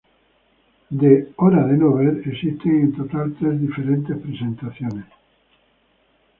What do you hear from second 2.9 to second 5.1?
total tres diferentes presentaciones.